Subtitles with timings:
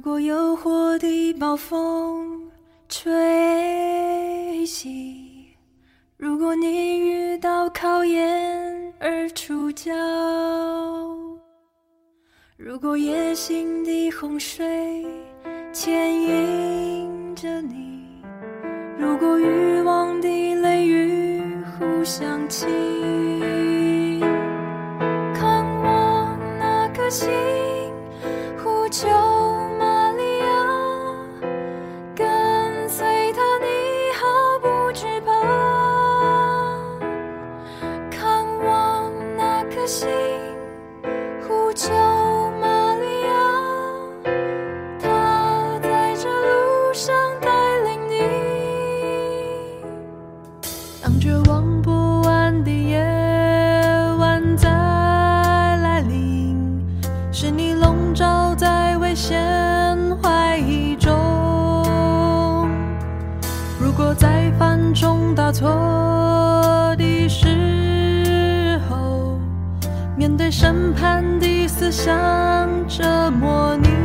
[0.00, 2.50] 如果有火的暴风
[2.88, 5.54] 吹袭，
[6.16, 9.92] 如果你遇到考验而出脚，
[12.56, 15.04] 如果野心的洪水
[15.70, 18.22] 牵引着你，
[18.98, 21.42] 如果欲望的雷雨
[21.78, 22.66] 互相侵，
[25.34, 27.28] 看我那颗心，
[65.52, 69.38] 错的时候，
[70.16, 72.14] 面对审判的思想
[72.88, 73.99] 折磨你。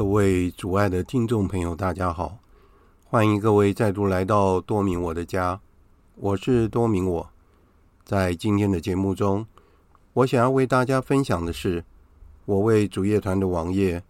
[0.00, 2.38] 各位主爱的听众朋友，大家好，
[3.04, 5.60] 欢迎各位再度来到多明我的家，
[6.14, 7.30] 我是多明我。
[8.02, 9.46] 在今天的节目中，
[10.14, 11.84] 我想要为大家分享的是
[12.46, 14.02] 我为主业团的网页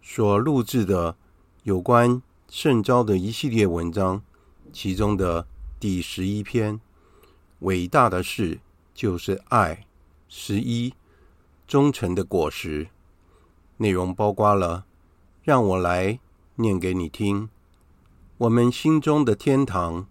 [0.00, 1.16] 所录制的
[1.64, 4.22] 有关圣召的一系列文章，
[4.72, 5.48] 其中的
[5.80, 6.74] 第十一篇
[7.58, 8.60] 《伟大的事
[8.94, 9.74] 就是爱》
[10.28, 10.94] 十一，
[11.66, 12.86] 忠诚的果实。
[13.78, 14.86] 内容包括了，
[15.42, 16.20] 让我来
[16.54, 17.48] 念给你听。
[18.38, 20.06] 我们心中的天堂，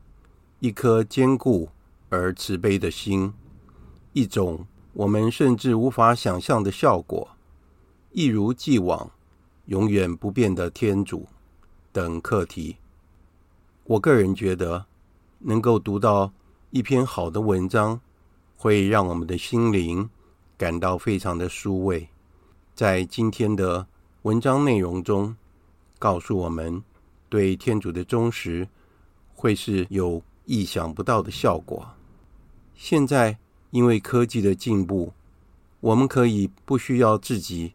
[0.60, 1.70] 一颗坚固
[2.10, 3.34] 而慈悲的心，
[4.12, 7.30] 一种我们甚至无法想象的效果，
[8.12, 9.10] 一如既往
[9.68, 11.28] 永远不变的天主
[11.94, 12.76] 等课题。
[13.86, 14.86] 我个人觉得，
[15.40, 16.34] 能够读到
[16.72, 18.02] 一篇好的文章，
[18.58, 20.10] 会让我们的心灵
[20.58, 22.10] 感到非常的舒慰。
[22.76, 23.88] 在今天的
[24.24, 25.36] 文章内容中，
[25.98, 26.84] 告诉我们
[27.28, 28.68] 对天主的忠实
[29.34, 31.88] 会是有意想不到的效果。
[32.76, 33.40] 现在
[33.72, 35.14] 因为科技的进步，
[35.80, 37.74] 我们可以不需要自己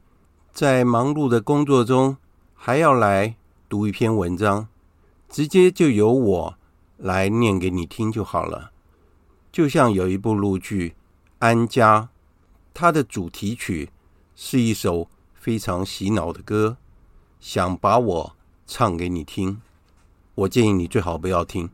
[0.53, 2.17] 在忙碌的工作中
[2.55, 3.35] 还要来
[3.69, 4.69] 读一篇文章，
[5.29, 6.55] 直接就由我
[6.97, 8.71] 来念给你听就好了。
[9.51, 10.91] 就像有一部陆剧
[11.41, 12.03] 《安家》，
[12.73, 13.91] 它的主题曲。
[14.39, 15.09] 是一首
[15.47, 16.77] 非常洗脑的歌，
[17.39, 19.63] 想把我唱给你听。
[20.35, 21.71] 我建议你最好不要听，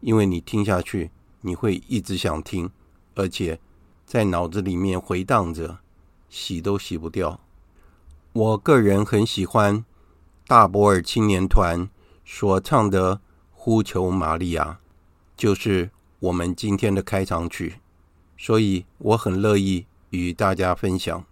[0.00, 2.68] 因为你听下去你会一直想听，
[3.14, 3.60] 而且
[4.04, 5.78] 在脑子里面回荡着，
[6.28, 7.38] 洗都洗不掉。
[8.32, 9.84] 我个人很喜欢
[10.48, 11.88] 大柏尔青年团
[12.24, 13.14] 所唱的
[13.52, 14.64] 《呼求玛利亚》，
[15.36, 17.76] 就是我们今天的开场曲，
[18.36, 21.24] 所以我很乐意与大家分享。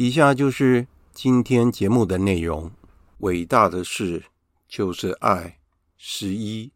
[0.00, 2.70] 以下就是今天节目的内容。
[3.18, 4.26] 伟大的事
[4.68, 5.58] 就是爱。
[5.96, 6.70] 十一，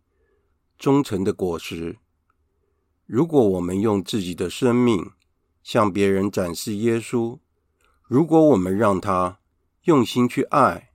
[0.76, 1.98] 忠诚的果实。
[3.06, 5.12] 如果我们用自己的生命
[5.62, 7.38] 向别人展示耶稣，
[8.02, 9.38] 如果我们让他
[9.84, 10.90] 用心去爱，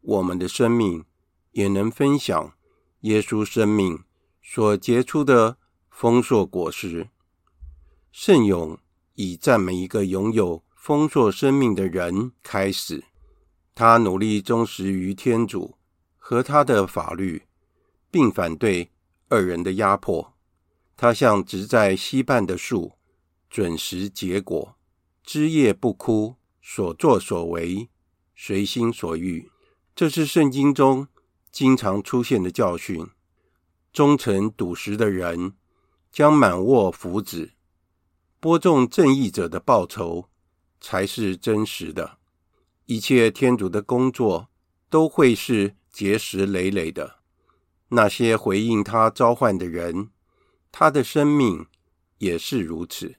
[0.00, 1.04] 我们的生命
[1.50, 2.54] 也能分享
[3.00, 4.02] 耶稣生命
[4.42, 5.58] 所结出的
[5.90, 7.10] 丰硕果实。
[8.10, 8.78] 圣咏
[9.16, 10.62] 以赞美一个拥有。
[10.88, 13.04] 丰硕生命的人开始，
[13.74, 15.76] 他努力忠实于天主
[16.16, 17.42] 和他的法律，
[18.10, 18.90] 并反对
[19.28, 20.32] 恶人的压迫。
[20.96, 22.94] 他像植在西畔的树，
[23.50, 24.76] 准时结果，
[25.22, 27.90] 枝叶不枯，所作所为
[28.34, 29.50] 随心所欲。
[29.94, 31.06] 这是圣经中
[31.52, 33.06] 经常出现的教训。
[33.92, 35.52] 忠诚笃实的人
[36.10, 37.50] 将满握福祉，
[38.40, 40.30] 播种正义者的报酬。
[40.80, 42.18] 才是真实的，
[42.86, 44.48] 一切天主的工作
[44.88, 47.18] 都会是结实累累的。
[47.88, 50.10] 那些回应他召唤的人，
[50.70, 51.66] 他的生命
[52.18, 53.16] 也是如此。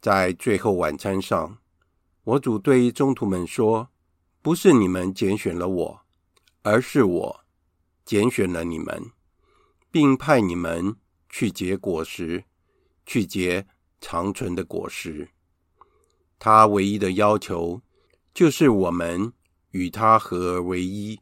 [0.00, 1.58] 在最后晚餐上，
[2.22, 3.90] 我主对宗徒们说
[4.40, 6.00] ：“不是你们拣选了我，
[6.62, 7.40] 而是我
[8.04, 9.10] 拣选了你们，
[9.90, 10.96] 并派你们
[11.28, 12.44] 去结果实，
[13.04, 13.66] 去结
[14.00, 15.28] 长存的果实。”
[16.38, 17.80] 他唯一的要求，
[18.34, 19.32] 就是我们
[19.70, 21.20] 与他合而为一，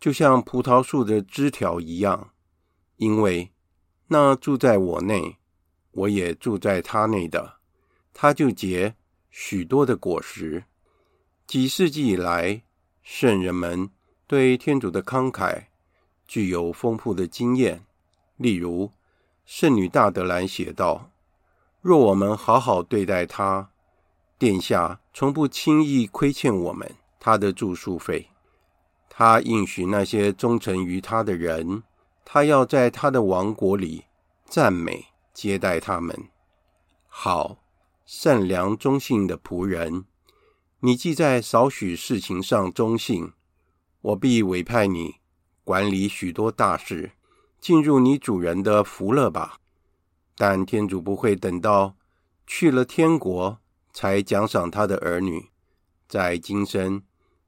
[0.00, 2.30] 就像葡萄树的枝条一样。
[2.96, 3.52] 因为
[4.08, 5.36] 那住在我内，
[5.92, 7.54] 我也住在他内的，
[8.12, 8.96] 他就结
[9.30, 10.64] 许多的果实。
[11.46, 12.62] 几世纪以来，
[13.02, 13.90] 圣人们
[14.26, 15.66] 对天主的慷慨
[16.26, 17.84] 具有丰富的经验。
[18.36, 18.92] 例如，
[19.44, 21.10] 圣女大德兰写道
[21.80, 23.70] ：“若我们好好对待他。”
[24.38, 28.28] 殿下从不轻易亏欠我们他的住宿费，
[29.10, 31.82] 他应许那些忠诚于他的人，
[32.24, 34.04] 他要在他的王国里
[34.44, 36.28] 赞美接待他们。
[37.08, 37.58] 好，
[38.06, 40.04] 善良忠信的仆人，
[40.80, 43.32] 你既在少许事情上忠信，
[44.00, 45.16] 我必委派你
[45.64, 47.10] 管理许多大事，
[47.60, 49.58] 进入你主人的福乐吧。
[50.36, 51.96] 但天主不会等到
[52.46, 53.58] 去了天国。
[53.98, 55.50] 才奖赏他的儿女，
[56.06, 57.02] 在今生，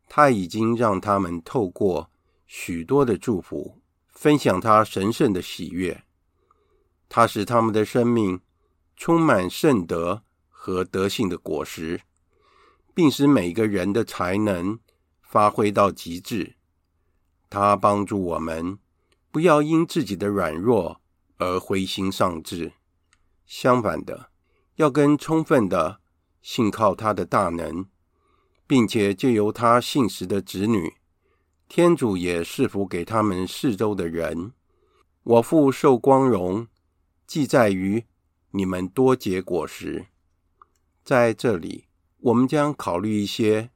[0.09, 2.11] 他已经让他们透过
[2.49, 3.79] 许多的祝福，
[4.09, 6.03] 分享他神圣的喜悦。
[7.09, 8.41] 他使他们的生命
[8.97, 12.01] 充满圣德和德性的果实，
[12.93, 14.81] 并使每个人的才能
[15.23, 16.57] 发挥到极致。
[17.49, 18.77] 他帮助我们
[19.31, 21.01] 不要因自己的软弱
[21.39, 22.73] 而灰心丧志，
[23.47, 24.31] 相反的，
[24.75, 26.00] 要跟充分的。
[26.43, 27.87] 信靠他的大能，
[28.67, 30.95] 并且借由他信实的子女，
[31.69, 34.53] 天主也赐福给他们四周的人。
[35.23, 36.67] 我父受光荣，
[37.27, 38.05] 既在于
[38.53, 40.07] 你们多结果实。
[41.05, 41.87] 在这里，
[42.21, 43.71] 我们将考虑一些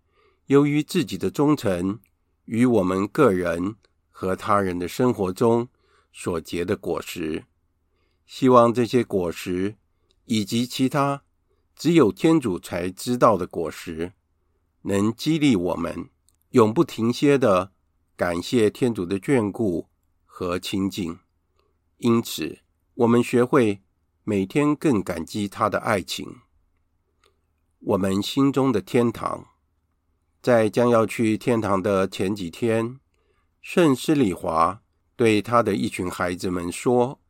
[0.47, 2.01] 由于自己的忠诚
[2.47, 3.77] 与我们个人
[4.11, 5.69] 和他人的生活中
[6.13, 7.45] 所结的果实。
[8.25, 9.77] 希望这些果实
[10.25, 11.24] 以及其他。
[11.77, 14.13] 只有天主才知道的果实，
[14.83, 16.09] 能激励我们
[16.51, 17.73] 永不停歇的
[18.17, 19.89] 感谢天主的眷顾
[20.25, 21.19] 和亲近。
[21.99, 22.61] 因此，
[22.95, 23.83] 我们学会
[24.23, 26.41] 每天更感激他的爱情。
[27.81, 29.47] 我们心中的天堂，
[30.41, 32.99] 在将要去天堂的前几天，
[33.61, 34.81] 圣施礼华
[35.17, 37.21] 对他的一群孩子们说：“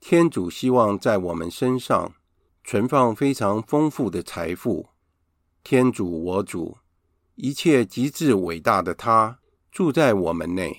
[0.00, 2.14] 天主希望在我们身上
[2.64, 4.88] 存放非常丰富的财富。
[5.62, 6.78] 天主我主，
[7.34, 9.38] 一切极致伟大的他
[9.70, 10.78] 住在我们内，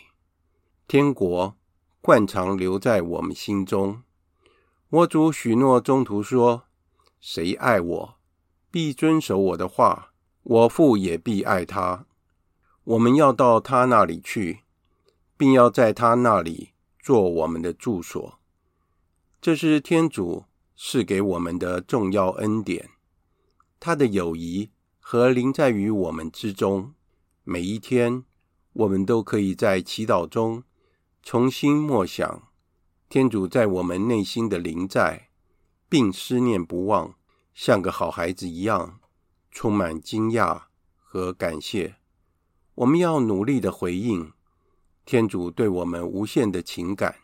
[0.87, 1.55] 天国
[2.01, 4.01] 惯常留在我们心中。
[4.89, 6.63] 我主许诺中途说：
[7.19, 8.15] 谁爱我？”
[8.71, 10.11] 必遵守我的话，
[10.43, 12.05] 我父也必爱他。
[12.83, 14.63] 我们要到他那里去，
[15.37, 18.37] 并要在他那里做我们的住所。
[19.39, 20.43] 这是天主
[20.75, 22.89] 是给我们的重要恩典。
[23.79, 26.93] 他的友谊和临在于我们之中。
[27.43, 28.23] 每一天，
[28.73, 30.63] 我们都可以在祈祷中
[31.21, 32.47] 重新默想
[33.07, 35.29] 天主在我们内心的临在，
[35.87, 37.15] 并思念不忘。
[37.53, 38.99] 像个好孩子一样，
[39.51, 40.63] 充满惊讶
[40.97, 41.95] 和感谢。
[42.73, 44.33] 我们要努力的回应
[45.05, 47.15] 天主对我们无限的情感，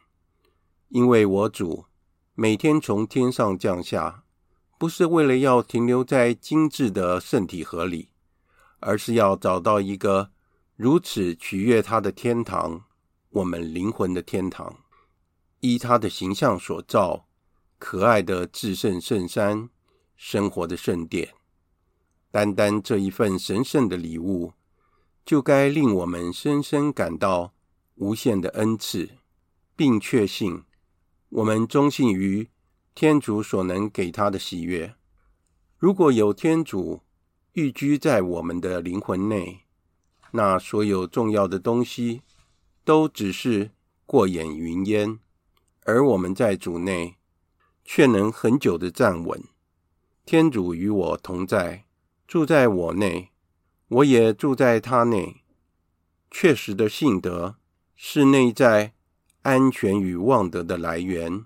[0.89, 1.85] 因为我主
[2.41, 4.23] 每天从天上降下，
[4.79, 8.09] 不是为了要停留在精致的圣体盒里，
[8.79, 10.31] 而是要找到一个
[10.75, 12.85] 如此取悦他的天堂，
[13.29, 14.79] 我们灵魂的天堂，
[15.59, 17.27] 依他的形象所造，
[17.77, 19.69] 可爱的至圣圣山。
[20.15, 21.35] 生活的圣殿，
[22.31, 24.53] 单单这一份神圣的礼物，
[25.23, 27.53] 就该令我们深深感到
[27.97, 29.11] 无限的恩赐，
[29.75, 30.63] 并确信
[31.31, 32.49] 我们忠信于
[32.93, 34.95] 天主所能给他的喜悦。
[35.77, 37.03] 如果有天主
[37.53, 39.61] 寓居在我们的灵魂内，
[40.31, 42.21] 那所有重要的东西
[42.83, 43.71] 都只是
[44.05, 45.19] 过眼云烟，
[45.85, 47.15] 而我们在主内
[47.85, 49.41] 却能很久的站稳。
[50.25, 51.85] 天主与我同在，
[52.27, 53.31] 住在我内，
[53.87, 55.37] 我也住在他内。
[56.29, 57.55] 确实的信德
[57.95, 58.93] 是内在
[59.43, 61.45] 安全与望德的来源，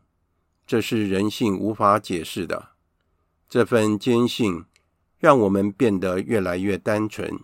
[0.67, 2.69] 这是人性无法解释的。
[3.47, 4.65] 这份坚信
[5.17, 7.39] 让我们变得越来越单纯，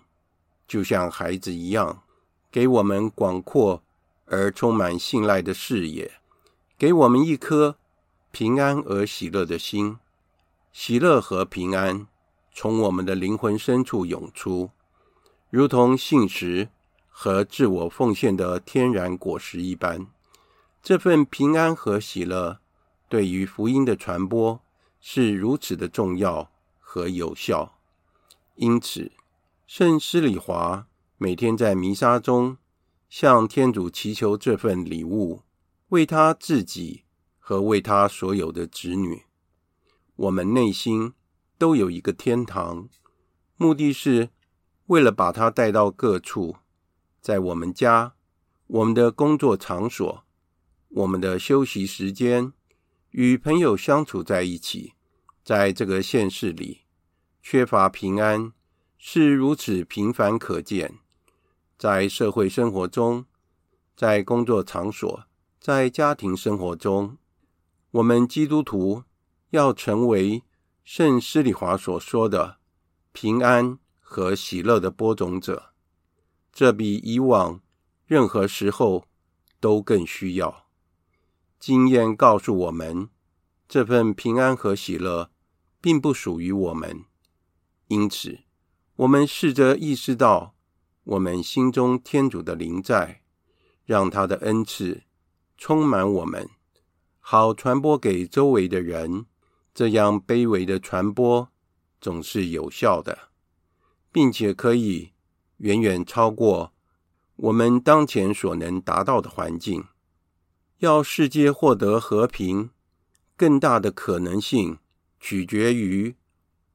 [0.68, 2.04] 就像孩子一样，
[2.52, 3.82] 给我们广阔
[4.26, 6.12] 而充满信赖的视野，
[6.78, 7.78] 给我们一颗
[8.32, 9.98] 平安而喜乐的心。
[10.74, 12.08] 喜乐和平安
[12.54, 14.72] 从我们的灵魂深处涌出，
[15.50, 16.70] 如同信实
[17.08, 20.08] 和自我奉献的天然果实一般。
[20.84, 22.60] 这份平安和喜乐
[23.08, 24.60] 对于福音的传播
[25.00, 27.78] 是如此的重要和有效。
[28.56, 29.12] 因此，
[29.68, 32.58] 圣施礼华每天在弥撒中
[33.10, 35.44] 向天主祈求这份礼物，
[35.90, 37.04] 为他自己
[37.38, 39.24] 和为他所有的子女。
[40.16, 41.14] 我们内心
[41.60, 42.90] 都有一个天堂，
[43.56, 44.30] 目的是
[44.88, 46.58] 为了把他带到各处，
[47.22, 48.14] 在我们家、
[48.66, 50.24] 我们的工作场所、
[50.92, 52.54] 我们的休息时间，
[53.12, 54.94] 与朋友相处在一起。
[55.44, 56.82] 在这个现世里，
[57.42, 58.54] 缺乏平安
[58.98, 61.00] 是如此平凡可见。
[61.78, 63.26] 在社会生活中，
[63.96, 65.26] 在工作场所，
[65.60, 67.18] 在家庭生活中，
[67.92, 69.04] 我们基督徒。
[69.52, 70.46] 要成为
[70.86, 72.60] 圣施里华所说的
[73.12, 75.74] 平安和喜乐的播种者，
[76.54, 77.60] 这比以往
[78.06, 79.10] 任何时候
[79.60, 80.68] 都更需要。
[81.62, 83.08] 经验告诉我们，
[83.70, 85.30] 这份平安和喜乐
[85.80, 87.06] 并不属于我们，
[87.88, 88.40] 因此，
[88.96, 90.56] 我们试着意识到
[91.04, 93.22] 我们心中天主的临在，
[93.86, 95.04] 让他的恩赐
[95.56, 96.50] 充满我们，
[97.20, 99.28] 好传播给周围的人。
[99.72, 101.48] 这样卑微的传播
[102.02, 103.30] 总是有效的，
[104.12, 105.12] 并且可以
[105.58, 106.74] 远远超过
[107.36, 109.86] 我们当前所能达到的环境。
[110.82, 112.72] 要世界获得和平，
[113.38, 114.80] 更大的可能性
[115.20, 116.16] 取决于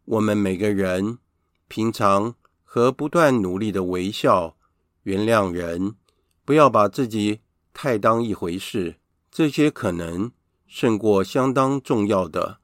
[0.04, 1.18] 我们每个人
[1.66, 4.56] 平常和不断努力的微笑、
[5.02, 5.96] 原谅人，
[6.44, 7.40] 不要把自己
[7.75, 8.94] 太当一回事。
[9.28, 10.30] 这些可能
[10.68, 12.58] 胜过相当重要的。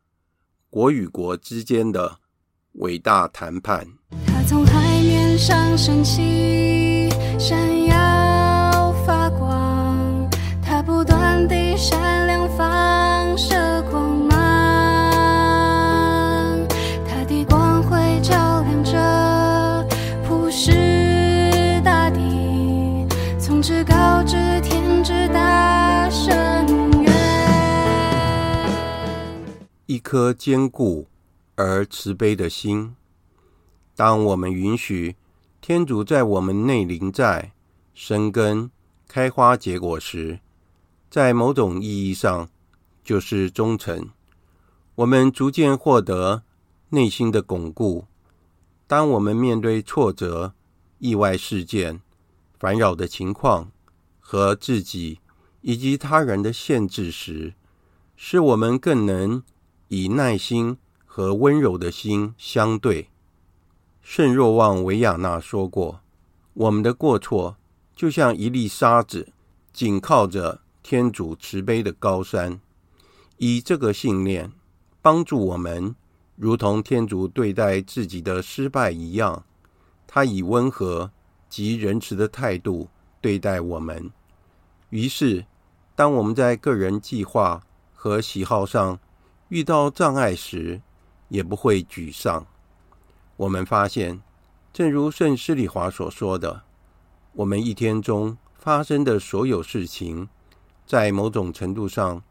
[0.70, 2.20] 国与国之间的
[2.74, 3.88] 伟大谈判。
[4.28, 6.41] 他从海面上升起，
[29.92, 31.06] 一颗坚固
[31.54, 32.96] 而慈悲的心。
[33.94, 35.16] 当我们允许
[35.60, 37.52] 天主在我们内临在、
[37.92, 38.70] 生根、
[39.06, 40.40] 开花结果时，
[41.10, 42.48] 在某种意义上
[43.04, 44.08] 就是忠诚。
[44.94, 46.42] 我们逐渐获得
[46.88, 48.06] 内心的巩固。
[48.86, 50.54] 当我们面对挫折、
[51.00, 52.00] 意外事件、
[52.58, 53.70] 烦扰的情况
[54.18, 55.20] 和自己
[55.60, 57.52] 以及他人的限制时，
[58.16, 59.42] 使我们更能
[59.94, 63.08] 以耐心和温柔的心相对。
[64.00, 66.00] 圣若望·维亚纳说过
[66.54, 67.58] ：“我们的过错
[67.94, 69.28] 就像一粒沙子，
[69.70, 72.58] 紧靠着天主慈悲的高山。
[73.36, 74.50] 以这个信念
[75.02, 75.94] 帮助我们，
[76.36, 79.44] 如同天主对待自己的失败一样，
[80.06, 81.10] 他以温和
[81.50, 82.88] 及仁慈的态度
[83.20, 84.10] 对待我们。
[84.88, 85.44] 于是，
[85.94, 88.98] 当我们在个人计划和喜好上
[89.52, 90.80] 遇到障碍时，
[91.28, 92.46] 也不会沮丧。
[93.36, 94.22] 我们发现，
[94.72, 96.62] 正如圣施里华所说的，
[97.34, 100.30] 我们一天中发生的所有事情，
[100.86, 102.22] 在某种程度上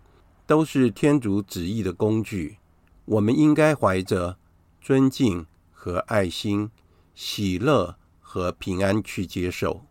[0.48, 2.58] 都是天主旨意的工具。
[3.06, 4.40] 我们应该怀着
[4.82, 6.72] 尊敬和爱心、
[7.14, 9.86] 喜乐和平安去接受。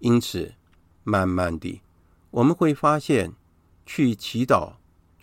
[0.00, 0.52] 因此，
[1.02, 1.80] 慢慢地，
[2.30, 3.32] 我们会发现，
[3.86, 4.74] 去祈祷。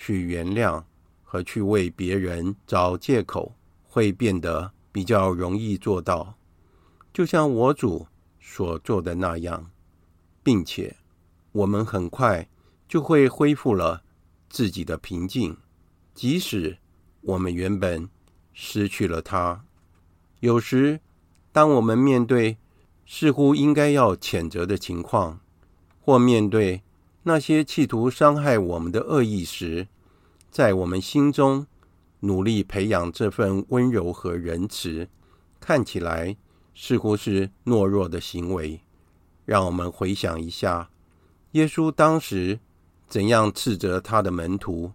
[0.01, 0.86] 去原谅
[1.31, 6.33] 和去为别人找借口，会变得比较容易做到，
[7.13, 8.07] 就像我主
[8.39, 9.69] 所做的那样，
[10.41, 10.95] 并且
[11.51, 12.50] 我们很快
[12.88, 14.01] 就会恢复了
[14.50, 15.55] 自己的平静，
[16.15, 16.79] 即使
[17.21, 18.09] 我们原本
[18.51, 19.63] 失去了它。
[20.39, 21.00] 有时，
[21.51, 22.57] 当我们面对
[23.05, 25.39] 似乎应该要谴责的情况，
[26.01, 26.81] 或面对
[27.22, 29.87] 那些企图伤害我们的恶意时，
[30.51, 31.66] 在我们心中
[32.22, 35.07] 努力培养这份温柔和仁慈，
[35.59, 36.35] 看起来
[36.74, 38.81] 似乎是懦弱的行为。
[39.46, 40.90] 让我们回想一下，
[41.51, 42.59] 耶稣当时
[43.07, 44.92] 怎样斥责他的门徒，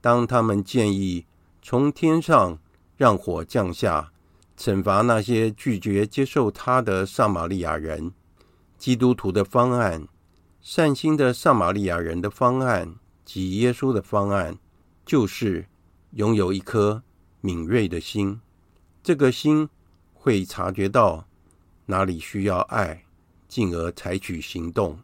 [0.00, 1.26] 当他们建议
[1.60, 2.58] 从天上
[2.96, 4.12] 让火降下，
[4.56, 8.12] 惩罚那些拒绝接受他的撒玛利亚人。
[8.78, 10.06] 基督徒的方案，
[10.60, 14.58] 善心的撒玛利亚人的方案及耶稣的方案。
[15.04, 15.66] 就是
[16.12, 17.02] 拥有一颗
[17.40, 18.40] 敏锐的心，
[19.02, 19.68] 这个心
[20.14, 21.26] 会察觉到
[21.86, 23.04] 哪里需要爱，
[23.48, 24.98] 进而采取行动。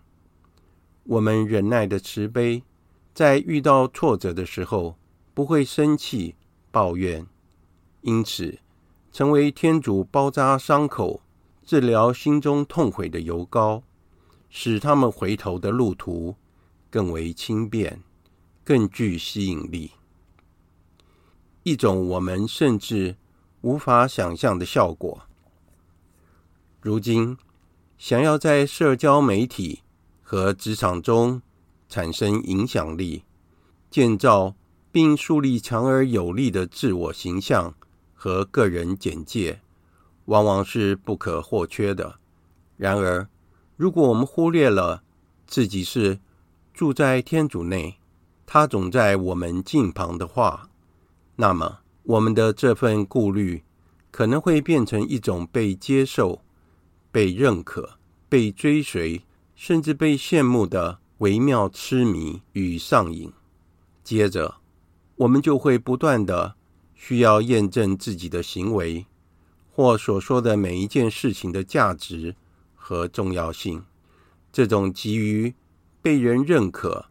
[1.04, 2.62] 我们忍耐的慈悲，
[3.14, 4.96] 在遇到挫折的时候
[5.34, 6.34] 不会生气
[6.70, 7.26] 抱怨，
[8.02, 8.58] 因此
[9.10, 11.20] 成为天主包扎伤口、
[11.64, 13.82] 治疗心中痛悔的油膏，
[14.48, 16.36] 使他们回头的路途
[16.90, 18.02] 更为轻便。
[18.68, 19.92] 更具吸引力，
[21.62, 23.16] 一种我们甚至
[23.62, 25.22] 无法想象的效果。
[26.82, 27.38] 如今，
[27.96, 29.80] 想要在社交媒体
[30.22, 31.40] 和职场中
[31.88, 33.24] 产生影响力，
[33.90, 34.54] 建造
[34.92, 37.74] 并树立强而有力的自我形象
[38.12, 39.62] 和个人简介，
[40.26, 42.18] 往往是不可或缺的。
[42.76, 43.30] 然而，
[43.78, 45.02] 如果我们忽略了
[45.46, 46.20] 自己是
[46.74, 47.94] 住在天主内，
[48.50, 50.70] 他总在我们近旁的话，
[51.36, 53.62] 那么我们的这份顾虑
[54.10, 56.40] 可能会变成一种被接受、
[57.12, 59.22] 被认可、被追随，
[59.54, 63.30] 甚至被羡慕的微妙痴迷与上瘾。
[64.02, 64.54] 接着，
[65.16, 66.54] 我们就会不断的
[66.94, 69.04] 需要验证自己的行为
[69.70, 72.34] 或所说的每一件事情的价值
[72.74, 73.84] 和重要性。
[74.50, 75.52] 这种急于
[76.00, 77.07] 被人认可。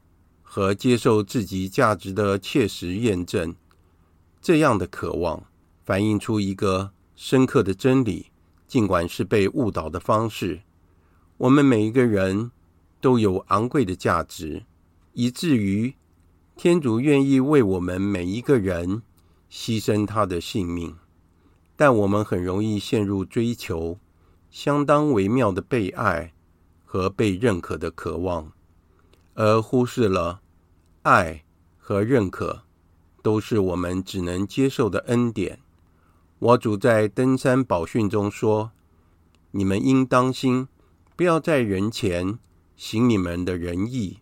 [0.57, 3.55] 和接受自己价值的切实验证，
[4.41, 5.43] 这样的渴望
[5.85, 8.31] 反映出一个深刻的真理，
[8.67, 10.61] 尽管是被误导的方式。
[11.37, 12.49] 我们每一个人
[12.99, 14.63] 都有昂贵的价值，
[15.13, 15.93] 以至于
[16.55, 19.03] 天主愿意为我们每一个人
[19.51, 20.95] 牺牲他的性命。
[21.75, 23.99] 但我们很容易陷入追求
[24.49, 26.33] 相当微妙的被爱
[26.83, 28.51] 和被认可的渴望。
[29.35, 30.41] 而忽视了
[31.07, 31.45] 爱
[31.77, 32.63] 和认可
[33.23, 35.61] 都是我们只能接受的恩典。
[36.39, 38.71] 我主在登山宝训中说
[39.51, 40.67] ：“你们应当心，
[41.15, 42.37] 不要在人前
[42.75, 44.19] 行你们的仁义，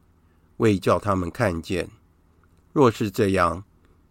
[0.58, 1.90] 为叫他们看见。
[2.72, 3.64] 若是这样，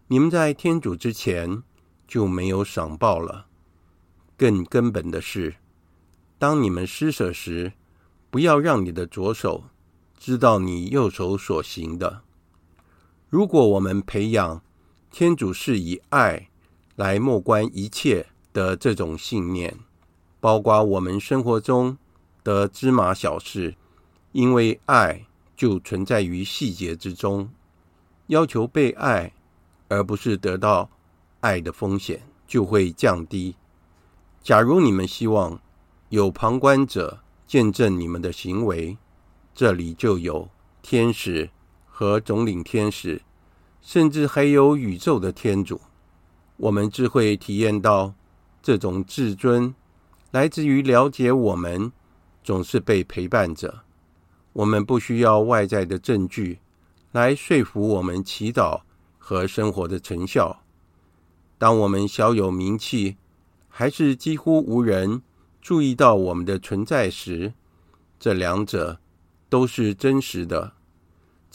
[0.07, 1.63] 你们在天主之前
[2.05, 3.47] 就没有赏报了。
[4.35, 5.55] 更根本的是，
[6.37, 7.71] 当你们施舍时，
[8.29, 9.63] 不要让你的左手。”
[10.17, 12.24] 知道你右手所行的。
[13.29, 14.61] 如果我们培养
[15.11, 16.49] 天主是以爱
[16.95, 19.77] 来默观一切的这种信念，
[20.39, 21.97] 包括我们生活中
[22.43, 23.75] 的芝麻小事，
[24.31, 27.49] 因为爱就存在于细节之中，
[28.27, 29.33] 要求被爱，
[29.87, 30.89] 而不是得到
[31.39, 33.55] 爱的风险就会降低。
[34.43, 35.59] 假如你们希望
[36.09, 38.97] 有旁观者见证你们的行为，
[39.53, 40.47] 这里就有
[40.81, 41.49] 天使
[41.97, 43.21] 和总领天使，
[43.79, 45.79] 甚至还有宇宙的天主。
[46.57, 48.13] 我们只会体验到
[48.61, 49.73] 这种至尊，
[50.31, 51.89] 来自于了解我们
[52.43, 53.73] 总是被陪伴着。
[54.51, 56.59] 我们不需要外在的证据
[57.13, 58.81] 来说服我们祈祷
[59.17, 60.63] 和生活的成效。
[61.57, 63.15] 当我们小有名气，
[63.69, 65.21] 还是几乎无人
[65.61, 67.53] 注意到我们的存在时，
[68.19, 68.99] 这两者
[69.47, 70.74] 都是真实的。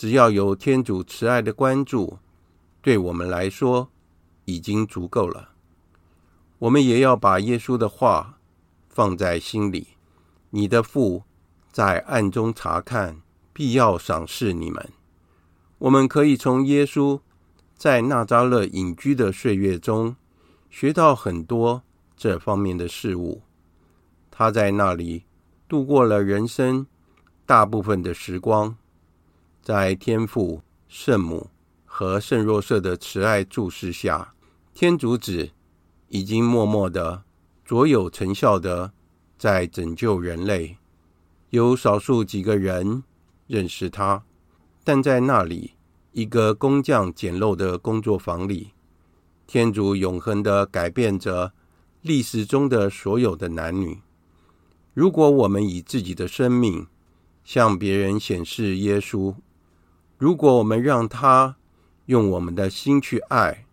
[0.00, 2.16] 只要有天主慈爱的关注，
[2.80, 3.90] 对我们来说，
[4.46, 5.50] 已经足够了。
[6.58, 8.38] 我们也要把耶稣的话
[8.88, 9.88] 放在心里。
[10.48, 11.24] 你的父
[11.70, 13.20] 在暗中察看，
[13.52, 14.88] 必要赏识你们。
[15.76, 17.20] 我们可以从耶稣
[17.76, 20.16] 在纳扎勒隐居的岁月中
[20.70, 21.82] 学到很多
[22.16, 23.42] 这方面的事物。
[24.30, 25.24] 他在那里
[25.68, 26.86] 度过了人生
[27.44, 28.74] 大部分的时光，
[29.70, 31.48] 在天父、圣母
[31.84, 34.34] 和圣若瑟的慈爱注视下。
[34.74, 35.50] 天主子
[36.08, 37.22] 已经默默的、
[37.64, 38.92] 卓有成效的
[39.38, 40.76] 在拯救人类。
[41.50, 43.04] 有少数几个人
[43.46, 44.24] 认识他，
[44.82, 45.74] 但在那里
[46.10, 48.72] 一个工匠简陋的工作坊里，
[49.46, 51.52] 天主永恒的改变着
[52.02, 54.00] 历史中的所有的男女。
[54.94, 56.88] 如果我们以自己的生命
[57.44, 59.32] 向别人显示耶稣，
[60.20, 61.56] 如果我们让他
[62.04, 63.64] 用我们的心去爱。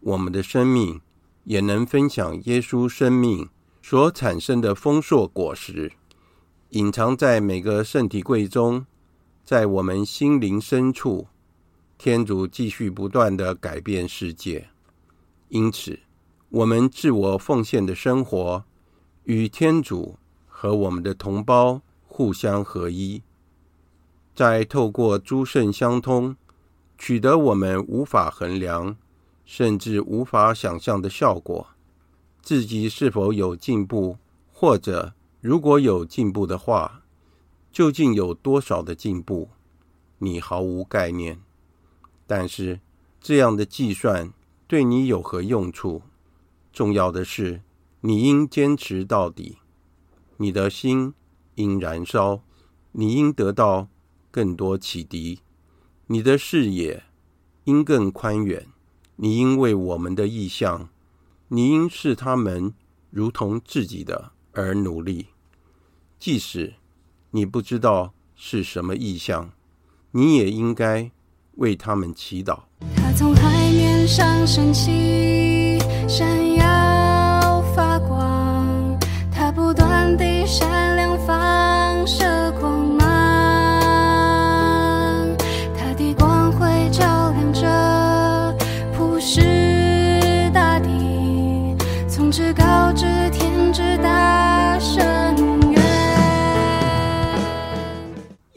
[0.00, 1.02] 我们的生命
[1.44, 3.50] 也能分享耶稣生命
[3.82, 5.92] 所产生的丰硕果实，
[6.70, 8.86] 隐藏在每个圣体柜中，
[9.44, 11.26] 在我们心灵深处，
[11.98, 14.68] 天主继续不断地改变世界。
[15.50, 15.98] 因此，
[16.48, 18.64] 我们自我奉献的生活
[19.24, 20.16] 与天主
[20.46, 23.22] 和我们的同胞互相合一，
[24.34, 26.36] 再透过诸圣相通，
[26.98, 28.96] 取得我们无法衡量。
[29.46, 31.66] 甚至无法想象的效果，
[32.40, 34.16] 自己是否有进步，
[34.50, 37.02] 或者如果有进步的话，
[37.70, 39.50] 究竟有多少的进步，
[40.16, 41.42] 你毫无概念。
[42.26, 42.80] 但是
[43.20, 44.32] 这样的计算
[44.66, 46.00] 对你有何用处？
[46.72, 47.60] 重要的是，
[48.00, 49.58] 你应坚持到底，
[50.38, 51.12] 你的心
[51.56, 52.40] 应燃烧，
[52.92, 53.88] 你应得到
[54.34, 55.38] 更多启迪，
[56.08, 57.04] 你的视野
[57.66, 58.66] 应更宽远。
[59.14, 60.88] 你应为我们的意向，
[61.46, 62.74] 你应视他们
[63.12, 65.26] 如同自己的而努力。
[66.18, 66.74] 即使
[67.30, 69.52] 你不知道是什么意向，
[70.10, 71.12] 你也应该
[71.58, 72.62] 为他们祈祷。
[72.96, 75.78] 他从海面上升起，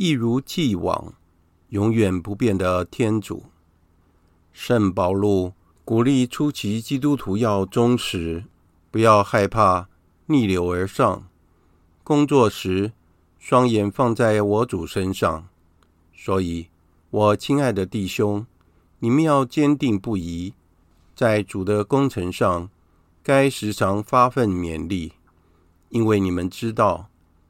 [0.07, 1.15] 一如既往，
[1.67, 3.47] 永远不变的天主。
[4.53, 5.51] 圣保禄
[5.83, 8.45] 鼓励初期基督徒要忠实，
[8.89, 9.89] 不要害怕
[10.27, 11.27] 逆流而上。
[12.05, 12.93] 工作时，
[13.37, 15.49] 双眼放在我主身上。
[16.15, 16.69] 所以，
[17.09, 18.47] 我亲爱的弟兄，
[18.99, 20.53] 你们要坚定不移，
[21.13, 22.69] 在主的工程上，
[23.21, 25.11] 该时常发奋勉励，
[25.89, 27.09] 因为你们知道，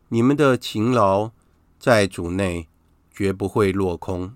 [0.09, 1.29] 你们的勤劳。
[1.79, 2.67] 在主内
[3.11, 4.35] 绝不会落空。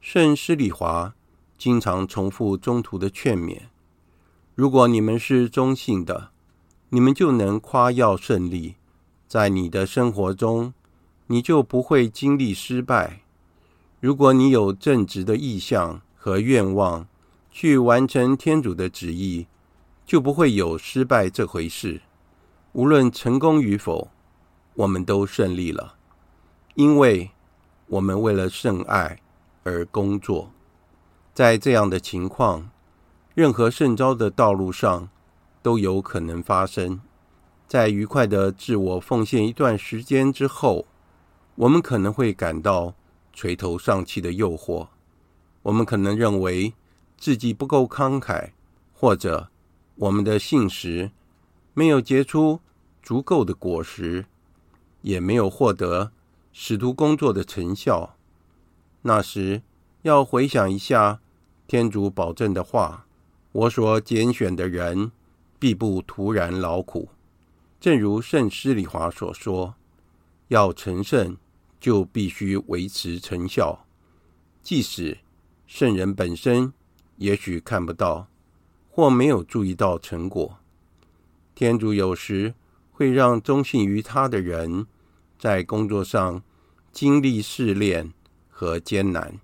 [0.00, 1.14] 圣施礼华
[1.56, 3.62] 经常重复中途的劝勉：
[4.54, 6.30] 如果你们是中性的，
[6.90, 8.74] 你们就能夸耀胜利；
[9.26, 10.72] 在你的生活中，
[11.26, 13.20] 你就不会经历失败。
[14.00, 17.06] 如果你有正直的意向和愿望
[17.50, 19.46] 去完成天主的旨意，
[20.06, 22.00] 就不会有失败这回事。
[22.72, 24.08] 无论成功与否，
[24.74, 25.97] 我们都胜利了。
[26.78, 27.32] 因为
[27.88, 29.20] 我们为了圣爱
[29.64, 30.52] 而工作，
[31.34, 32.70] 在这样的情况，
[33.34, 35.08] 任何圣招的道路上
[35.60, 37.00] 都有可能发生。
[37.66, 40.86] 在愉快的自我奉献一段时间之后，
[41.56, 42.94] 我们可能会感到
[43.32, 44.86] 垂头丧气的诱惑。
[45.62, 46.74] 我们可能认为
[47.16, 48.50] 自己不够慷慨，
[48.94, 49.48] 或者
[49.96, 51.10] 我们的信实
[51.74, 52.60] 没有结出
[53.02, 54.26] 足够的果实，
[55.02, 56.12] 也没有获得
[56.52, 58.16] 使徒工作的成效，
[59.02, 59.62] 那时
[60.02, 61.20] 要回想一下
[61.66, 63.06] 天主保证的话
[63.52, 65.12] ：“我所拣选的人，
[65.58, 67.08] 必不徒然劳苦。”
[67.80, 69.74] 正如圣施礼华所说
[70.48, 71.36] ：“要成圣，
[71.78, 73.84] 就必须维持成效，
[74.62, 75.18] 即使
[75.66, 76.72] 圣人本身
[77.18, 78.26] 也许看不到
[78.90, 80.58] 或没有注意到成果。
[81.54, 82.54] 天主有时
[82.90, 84.86] 会让忠信于他的人
[85.38, 86.42] 在工作上
[86.92, 88.12] 经历试炼
[88.48, 89.40] 和艰难，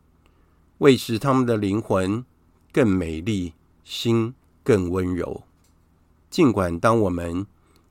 [0.78, 2.24] 为使他们的灵魂
[2.72, 3.54] 更美丽，
[3.85, 5.44] 心更温柔。
[6.28, 7.46] 尽管当我们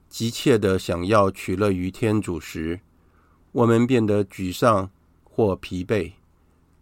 [0.09, 2.81] 急切地想要取乐于天主时，
[3.53, 4.89] 我们变得沮丧
[5.23, 6.13] 或疲惫，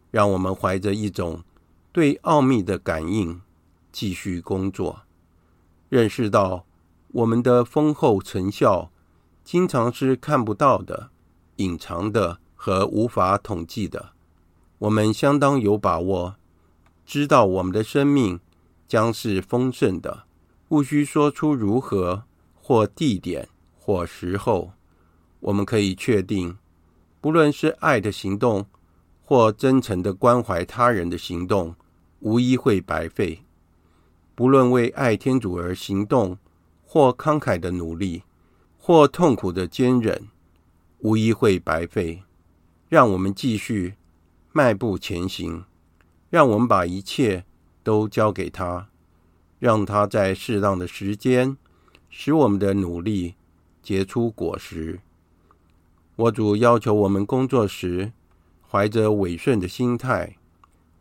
[0.09, 1.43] 让我们怀着一种
[1.91, 3.41] 对奥秘的感应，
[3.91, 5.01] 继续工作，
[5.87, 6.65] 认识到
[7.09, 8.90] 我们的丰厚成效
[9.43, 11.09] 经常是看不到的、
[11.57, 12.39] 隐藏的。
[12.63, 14.11] 和无法统计的，
[14.77, 16.35] 我们相当有把握，
[17.07, 18.39] 知道我们的生命
[18.87, 20.25] 将是丰盛的，
[20.69, 22.23] 无需说出如何
[22.53, 23.49] 或地点
[23.79, 24.73] 或时候。
[25.39, 26.55] 我们可以确定，
[27.19, 28.67] 不论是爱的行动
[29.25, 31.73] 或真诚的关怀他人的行动，
[32.19, 33.39] 无一会白费；
[34.35, 36.37] 不论为爱天主而行动，
[36.85, 38.21] 或慷慨的努力，
[38.83, 40.27] 或痛苦的坚忍，
[41.01, 42.23] 无疑会白费。
[42.89, 43.93] 让我们继续
[44.51, 45.65] 迈步前行，
[46.31, 47.45] 让我们把一切
[47.83, 48.89] 都交给他，
[49.59, 51.55] 让他在适当的时间
[52.09, 53.35] 使我们的努力
[53.83, 54.99] 结出果实。
[56.15, 58.11] 我主要求我们工作时
[58.67, 60.37] 怀着委顺的心态，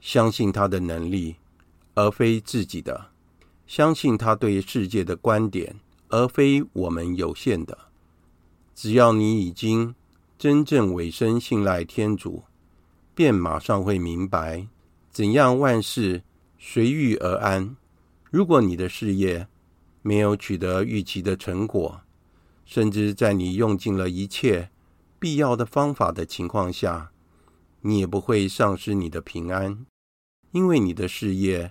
[0.02, 1.36] 相信他的能力，
[1.94, 3.10] 而非自己的；
[3.66, 7.78] 相信他对世界的观点，而非我们有限的。
[8.74, 9.94] 只要你已经。
[10.40, 12.44] 真正委身信赖天主，
[13.14, 14.66] 便马上会明白
[15.10, 16.22] 怎样万事
[16.58, 17.76] 随遇而安。
[18.30, 19.46] 如果你的事业
[20.00, 22.00] 没有取得预期的成果，
[22.64, 24.70] 甚至在你用尽了一切
[25.18, 27.10] 必要的方法的情况下，
[27.82, 29.84] 你也不会丧失你的平安，
[30.52, 31.70] 因为你的事业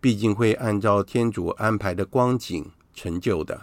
[0.00, 3.60] 毕竟会按照天主安排的光景成就的。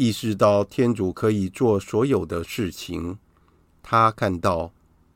[0.00, 3.18] 意识到天主可以做所有的事情。
[3.82, 4.72] 他看到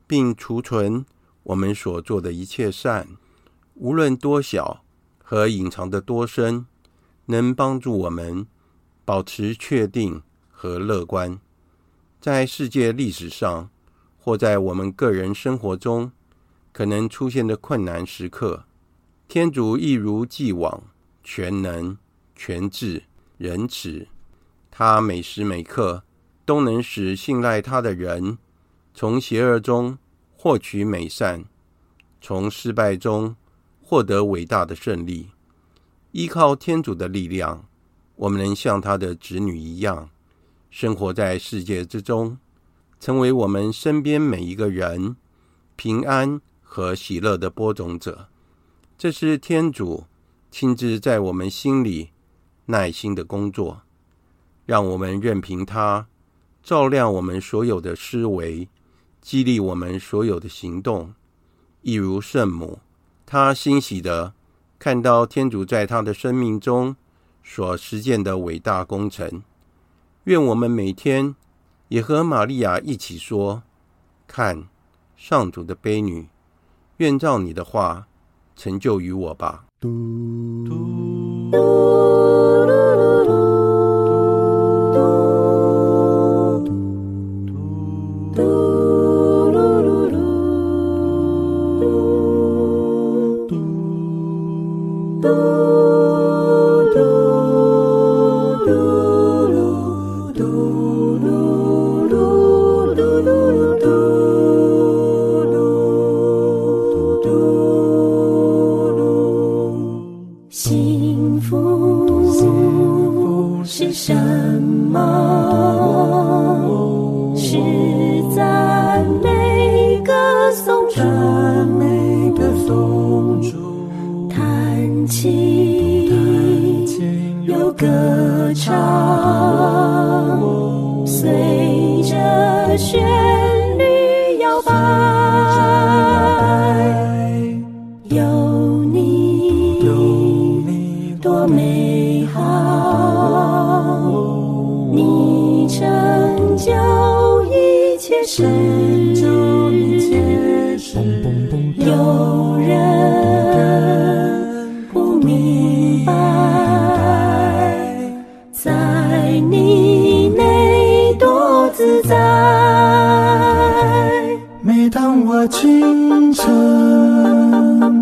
[0.06, 1.06] 并储存
[1.42, 3.08] 我们所做的一切善，
[3.76, 4.84] 无论多小
[5.22, 6.66] 和隐藏的多深，
[7.24, 8.46] 能帮助我们
[9.06, 10.20] 保持确定
[10.50, 11.40] 和乐观。
[12.20, 13.70] 在世界历史上，
[14.18, 16.12] 或在我们个人生活中
[16.74, 18.66] 可能出现的困难时刻，
[19.28, 20.82] 天主一如既往
[21.22, 21.96] 全能、
[22.36, 23.04] 全智、
[23.38, 24.08] 仁慈。
[24.76, 26.02] 他每时每刻
[26.44, 28.38] 都能使信赖他的人。
[28.92, 29.96] 从邪恶中
[30.36, 31.44] 获取美善，
[32.20, 33.36] 从失败中
[33.80, 35.28] 获得伟大的胜利。
[36.10, 37.68] 依靠天主的力量，
[38.16, 40.10] 我们能像他的子女一样，
[40.70, 42.36] 生活在世界之中，
[42.98, 45.14] 成为我们身边每一个人
[45.76, 48.26] 平安和喜乐的播种者。
[48.98, 50.06] 这是天主
[50.50, 52.10] 亲自在我们心里
[52.66, 53.82] 耐心的工作，
[54.66, 56.06] 让我们任凭他
[56.62, 58.68] 照亮我们所有的思维。
[59.20, 61.14] 激励我们所有的行动，
[61.80, 62.80] 一如圣母，
[63.24, 64.34] 她欣喜的
[64.78, 66.94] 看到天主在她的生命中
[67.42, 69.42] 所实践的伟大工程。
[70.24, 71.34] 愿我们每天
[71.88, 73.62] 也和玛利亚一起说
[74.28, 74.68] ：“看，
[75.16, 76.28] 上主的悲女，
[76.98, 78.06] 愿照你的话
[78.54, 79.64] 成就于我吧。”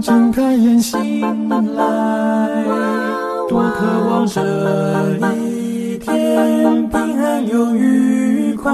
[0.02, 1.20] 睁开眼醒
[1.76, 1.84] 来，
[3.48, 4.40] 多渴望这
[5.36, 8.72] 一天平安又愉快。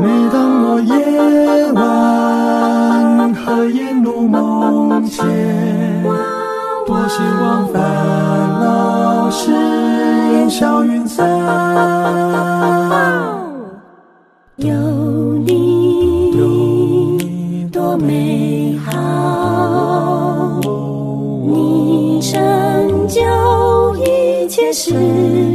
[0.00, 5.24] 每当我夜晚合眼入梦前，
[6.84, 7.80] 多希望烦
[8.60, 11.24] 恼是烟消云散。
[24.80, 25.49] 是。